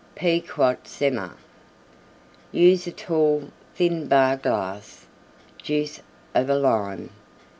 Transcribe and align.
PEQUOT 0.15 0.87
SEMER 0.87 1.37
Use 2.51 2.87
a 2.87 2.91
tall, 2.91 3.49
thin 3.75 4.07
Bar 4.07 4.37
glass. 4.37 5.05
Juice 5.61 5.99
of 6.33 6.49
a 6.49 6.57
Lime. 6.57 7.11